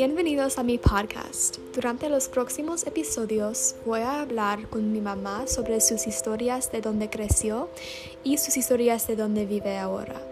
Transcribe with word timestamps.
Bienvenidos 0.00 0.58
a 0.58 0.62
mi 0.62 0.78
podcast. 0.78 1.56
Durante 1.74 2.08
los 2.08 2.28
próximos 2.28 2.86
episodios 2.86 3.74
voy 3.84 3.98
a 4.02 4.20
hablar 4.20 4.68
con 4.68 4.92
mi 4.92 5.00
mamá 5.00 5.48
sobre 5.48 5.80
sus 5.80 6.06
historias 6.06 6.70
de 6.70 6.80
donde 6.80 7.10
creció 7.10 7.68
y 8.22 8.38
sus 8.38 8.56
historias 8.56 9.08
de 9.08 9.16
donde 9.16 9.44
vive 9.44 9.76
ahora. 9.76 10.22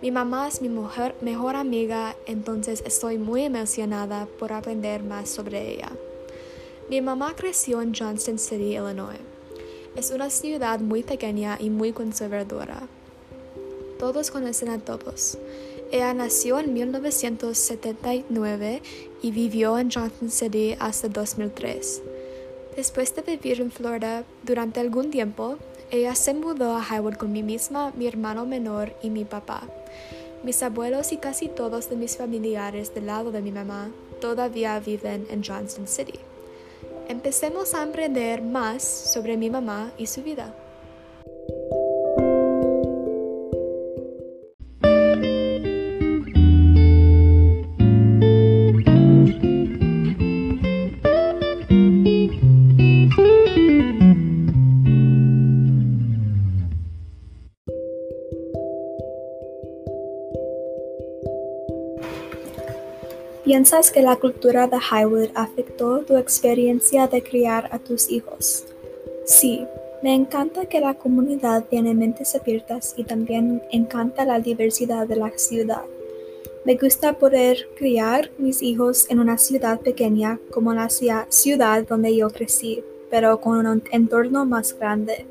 Mi 0.00 0.12
mamá 0.12 0.46
es 0.46 0.62
mi 0.62 0.68
mujer, 0.68 1.16
mejor 1.22 1.56
amiga, 1.56 2.14
entonces 2.26 2.84
estoy 2.86 3.18
muy 3.18 3.42
emocionada 3.42 4.28
por 4.38 4.52
aprender 4.52 5.02
más 5.02 5.28
sobre 5.28 5.72
ella. 5.72 5.90
Mi 6.88 7.00
mamá 7.00 7.34
creció 7.34 7.82
en 7.82 7.92
Johnston 7.92 8.38
City, 8.38 8.76
Illinois. 8.76 9.18
Es 9.96 10.12
una 10.12 10.30
ciudad 10.30 10.78
muy 10.78 11.02
pequeña 11.02 11.56
y 11.58 11.68
muy 11.68 11.90
conservadora. 11.90 12.86
Todos 13.98 14.30
conocen 14.30 14.68
a 14.68 14.78
todos. 14.78 15.36
Ella 15.92 16.14
nació 16.14 16.60
en 16.60 16.72
1979 16.72 18.80
y 19.22 19.32
vivió 19.32 19.76
en 19.76 19.90
Johnson 19.90 20.30
City 20.30 20.76
hasta 20.78 21.08
2003. 21.08 22.02
Después 22.76 23.12
de 23.16 23.22
vivir 23.22 23.60
en 23.60 23.72
Florida 23.72 24.22
durante 24.44 24.78
algún 24.78 25.10
tiempo, 25.10 25.56
ella 25.90 26.14
se 26.14 26.32
mudó 26.32 26.76
a 26.76 26.84
Highwood 26.84 27.14
con 27.14 27.32
mi 27.32 27.42
misma, 27.42 27.92
mi 27.96 28.06
hermano 28.06 28.46
menor 28.46 28.94
y 29.02 29.10
mi 29.10 29.24
papá. 29.24 29.64
Mis 30.44 30.62
abuelos 30.62 31.10
y 31.10 31.16
casi 31.16 31.48
todos 31.48 31.90
de 31.90 31.96
mis 31.96 32.16
familiares 32.16 32.94
del 32.94 33.06
lado 33.06 33.32
de 33.32 33.42
mi 33.42 33.50
mamá 33.50 33.90
todavía 34.20 34.78
viven 34.78 35.26
en 35.28 35.42
Johnson 35.42 35.88
City. 35.88 36.20
Empecemos 37.08 37.74
a 37.74 37.82
aprender 37.82 38.42
más 38.42 38.84
sobre 38.84 39.36
mi 39.36 39.50
mamá 39.50 39.90
y 39.98 40.06
su 40.06 40.22
vida. 40.22 40.54
¿Piensas 63.44 63.90
que 63.90 64.02
la 64.02 64.16
cultura 64.16 64.66
de 64.66 64.76
Highwood 64.76 65.30
afectó 65.34 66.00
tu 66.00 66.18
experiencia 66.18 67.06
de 67.06 67.22
criar 67.22 67.70
a 67.72 67.78
tus 67.78 68.10
hijos? 68.10 68.66
Sí, 69.24 69.66
me 70.02 70.14
encanta 70.14 70.66
que 70.66 70.78
la 70.78 70.92
comunidad 70.92 71.64
tiene 71.64 71.94
mentes 71.94 72.34
abiertas 72.34 72.92
y 72.98 73.04
también 73.04 73.62
encanta 73.70 74.26
la 74.26 74.40
diversidad 74.40 75.06
de 75.06 75.16
la 75.16 75.30
ciudad. 75.38 75.84
Me 76.66 76.74
gusta 76.74 77.14
poder 77.14 77.66
criar 77.78 78.30
mis 78.36 78.60
hijos 78.60 79.06
en 79.08 79.18
una 79.18 79.38
ciudad 79.38 79.80
pequeña 79.80 80.38
como 80.50 80.74
la 80.74 80.90
ciudad 80.90 81.86
donde 81.88 82.14
yo 82.14 82.28
crecí, 82.28 82.84
pero 83.10 83.40
con 83.40 83.66
un 83.66 83.82
entorno 83.90 84.44
más 84.44 84.78
grande. 84.78 85.24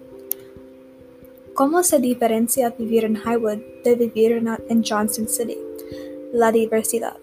¿Cómo 1.53 1.83
se 1.83 1.99
diferencia 1.99 2.71
vivir 2.71 3.05
en 3.05 3.17
Highwood 3.17 3.59
de 3.83 3.95
vivir 3.95 4.43
en 4.67 4.83
Johnson 4.83 5.27
City? 5.27 5.59
La 6.33 6.51
diversidad. 6.51 7.17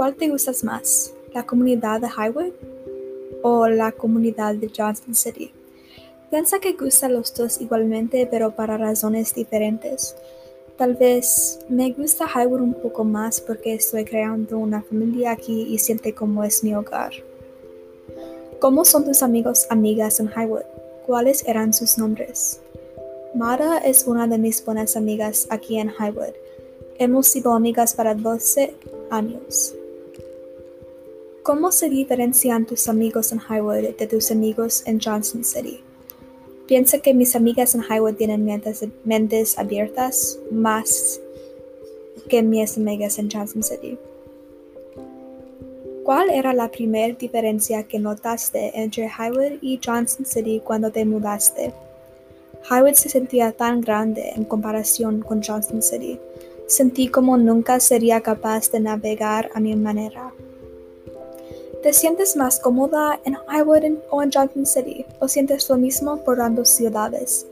¿Cuál 0.00 0.14
te 0.14 0.30
gusta 0.30 0.52
más? 0.62 1.12
¿La 1.34 1.44
comunidad 1.44 2.00
de 2.00 2.08
Highwood 2.08 2.54
o 3.42 3.68
la 3.68 3.92
comunidad 3.92 4.54
de 4.54 4.72
Johnson 4.74 5.14
City? 5.14 5.52
Piensa 6.30 6.58
que 6.58 6.72
gusta 6.72 7.06
los 7.10 7.34
dos 7.34 7.60
igualmente, 7.60 8.26
pero 8.30 8.56
para 8.56 8.78
razones 8.78 9.34
diferentes. 9.34 10.16
Tal 10.78 10.94
vez 10.94 11.58
me 11.68 11.92
gusta 11.92 12.24
Highwood 12.26 12.62
un 12.62 12.72
poco 12.72 13.04
más 13.04 13.42
porque 13.42 13.74
estoy 13.74 14.06
creando 14.06 14.56
una 14.56 14.80
familia 14.80 15.32
aquí 15.32 15.66
y 15.68 15.76
siente 15.76 16.14
como 16.14 16.44
es 16.44 16.64
mi 16.64 16.74
hogar. 16.74 17.12
¿Cómo 18.58 18.86
son 18.86 19.04
tus 19.04 19.22
amigos 19.22 19.66
amigas 19.68 20.18
en 20.18 20.30
Highwood? 20.30 20.64
¿Cuáles 21.04 21.46
eran 21.46 21.74
sus 21.74 21.98
nombres? 21.98 22.62
Mara 23.34 23.76
es 23.76 24.06
una 24.06 24.26
de 24.26 24.38
mis 24.38 24.64
buenas 24.64 24.96
amigas 24.96 25.46
aquí 25.50 25.78
en 25.78 25.90
Highwood. 25.90 26.32
Hemos 26.98 27.26
sido 27.26 27.52
amigas 27.52 27.92
para 27.92 28.14
12 28.14 28.74
años. 29.10 29.74
¿Cómo 31.50 31.72
se 31.72 31.90
diferencian 31.90 32.64
tus 32.64 32.86
amigos 32.86 33.32
en 33.32 33.40
Highwood 33.40 33.96
de 33.98 34.06
tus 34.06 34.30
amigos 34.30 34.84
en 34.86 35.00
Johnson 35.00 35.42
City? 35.42 35.80
Pienso 36.68 37.02
que 37.02 37.12
mis 37.12 37.34
amigas 37.34 37.74
en 37.74 37.82
Highwood 37.82 38.14
tienen 38.14 38.44
mentes, 39.04 39.58
abiertas 39.58 40.38
más 40.52 41.20
que 42.28 42.44
mis 42.44 42.76
amigas 42.76 43.18
en 43.18 43.28
Johnson 43.28 43.64
City. 43.64 43.98
¿Cuál 46.04 46.30
era 46.30 46.52
la 46.52 46.70
primera 46.70 47.12
diferencia 47.16 47.82
que 47.82 47.98
notaste 47.98 48.70
entre 48.80 49.08
Highwood 49.08 49.58
y 49.60 49.80
Johnson 49.84 50.24
City 50.24 50.62
cuando 50.64 50.92
te 50.92 51.04
mudaste? 51.04 51.74
Highwood 52.70 52.94
se 52.94 53.08
sentía 53.08 53.50
tan 53.50 53.80
grande 53.80 54.30
en 54.36 54.44
comparación 54.44 55.20
con 55.20 55.42
Johnson 55.42 55.82
City. 55.82 56.16
Sentí 56.68 57.08
como 57.08 57.36
nunca 57.36 57.80
sería 57.80 58.20
capaz 58.20 58.70
de 58.70 58.78
navegar 58.78 59.50
a 59.52 59.58
mi 59.58 59.74
manera. 59.74 60.32
¿Te 61.82 61.94
sientes 61.94 62.36
más 62.36 62.60
cómoda 62.60 63.18
en 63.24 63.38
Highwood 63.48 64.00
o 64.10 64.22
en 64.22 64.30
Johnson 64.30 64.66
City? 64.66 65.06
¿O 65.18 65.28
sientes 65.28 65.66
lo 65.70 65.78
mismo 65.78 66.22
por 66.24 66.38
ambas 66.38 66.68
ciudades? 66.68 67.46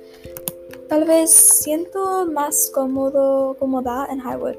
Tal 0.86 1.04
vez 1.04 1.30
siento 1.30 2.26
más 2.26 2.70
cómodo, 2.74 3.56
cómoda 3.58 4.06
en 4.10 4.18
Highwood. 4.20 4.56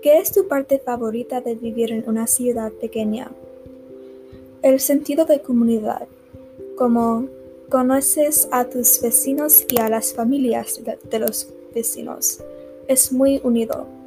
¿Qué 0.00 0.18
es 0.18 0.32
tu 0.32 0.48
parte 0.48 0.78
favorita 0.78 1.42
de 1.42 1.54
vivir 1.54 1.92
en 1.92 2.08
una 2.08 2.26
ciudad 2.26 2.72
pequeña? 2.72 3.30
El 4.62 4.80
sentido 4.80 5.26
de 5.26 5.42
comunidad, 5.42 6.08
como 6.78 7.28
conoces 7.68 8.48
a 8.52 8.64
tus 8.64 9.02
vecinos 9.02 9.66
y 9.68 9.78
a 9.82 9.90
las 9.90 10.14
familias 10.14 10.80
de 11.10 11.18
los 11.18 11.46
vecinos, 11.74 12.42
es 12.88 13.12
muy 13.12 13.38
unido. 13.44 13.99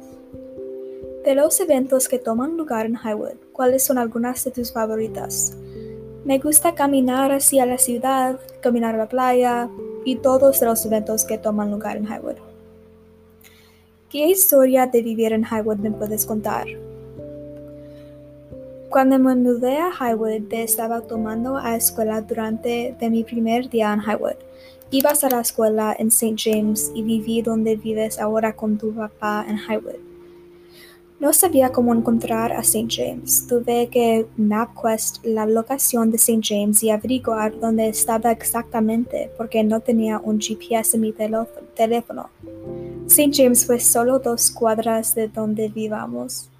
De 1.24 1.34
los 1.34 1.58
eventos 1.58 2.06
que 2.06 2.18
toman 2.18 2.58
lugar 2.58 2.84
en 2.84 2.96
Highwood, 2.96 3.38
¿cuáles 3.54 3.82
son 3.82 3.96
algunas 3.96 4.44
de 4.44 4.50
tus 4.50 4.70
favoritas? 4.70 5.54
Me 6.22 6.38
gusta 6.38 6.74
caminar 6.74 7.32
hacia 7.32 7.64
la 7.64 7.78
ciudad, 7.78 8.38
caminar 8.60 8.94
a 8.94 8.98
la 8.98 9.08
playa 9.08 9.70
y 10.04 10.16
todos 10.16 10.60
los 10.60 10.84
eventos 10.84 11.24
que 11.24 11.38
toman 11.38 11.70
lugar 11.70 11.96
en 11.96 12.04
Highwood. 12.04 12.36
¿Qué 14.10 14.26
historia 14.26 14.86
de 14.86 15.00
vivir 15.00 15.32
en 15.32 15.44
Highwood 15.44 15.78
me 15.78 15.92
puedes 15.92 16.26
contar? 16.26 16.66
Cuando 18.90 19.18
me 19.18 19.34
mudé 19.34 19.78
a 19.78 19.92
Highwood, 19.92 20.52
estaba 20.52 21.00
tomando 21.00 21.56
a 21.56 21.74
escuela 21.74 22.20
durante 22.20 22.94
de 23.00 23.08
mi 23.08 23.24
primer 23.24 23.70
día 23.70 23.94
en 23.94 24.00
Highwood. 24.00 24.36
Ibas 24.90 25.24
a 25.24 25.30
la 25.30 25.40
escuela 25.40 25.96
en 25.98 26.08
St. 26.08 26.36
James 26.36 26.92
y 26.94 27.02
viví 27.02 27.40
donde 27.40 27.76
vives 27.76 28.18
ahora 28.18 28.54
con 28.54 28.76
tu 28.76 28.92
papá 28.92 29.46
en 29.48 29.56
Highwood. 29.56 30.13
No 31.24 31.32
sabía 31.32 31.72
cómo 31.72 31.94
encontrar 31.94 32.52
a 32.52 32.60
St. 32.60 32.86
James. 32.86 33.46
Tuve 33.46 33.88
que 33.88 34.26
MapQuest 34.36 35.24
la 35.24 35.46
locación 35.46 36.10
de 36.10 36.16
St. 36.16 36.42
James 36.42 36.82
y 36.82 36.90
averiguar 36.90 37.58
dónde 37.58 37.88
estaba 37.88 38.30
exactamente 38.30 39.30
porque 39.38 39.64
no 39.64 39.80
tenía 39.80 40.18
un 40.18 40.38
GPS 40.38 40.98
en 40.98 41.00
mi 41.00 41.14
teléfono. 41.14 42.28
St. 43.06 43.30
James 43.32 43.64
fue 43.64 43.80
solo 43.80 44.18
dos 44.18 44.50
cuadras 44.50 45.14
de 45.14 45.28
donde 45.28 45.68
vivamos. 45.68 46.50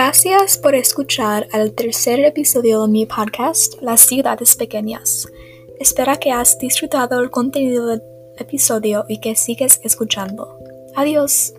Gracias 0.00 0.56
por 0.56 0.76
escuchar 0.76 1.48
al 1.50 1.72
tercer 1.72 2.20
episodio 2.20 2.82
de 2.82 2.88
mi 2.88 3.04
podcast, 3.04 3.82
Las 3.82 4.02
ciudades 4.02 4.54
pequeñas. 4.54 5.26
Espero 5.80 6.12
que 6.20 6.30
has 6.30 6.56
disfrutado 6.56 7.20
el 7.20 7.30
contenido 7.30 7.84
del 7.86 8.02
episodio 8.36 9.04
y 9.08 9.18
que 9.18 9.34
sigues 9.34 9.80
escuchando. 9.82 10.56
Adiós. 10.94 11.52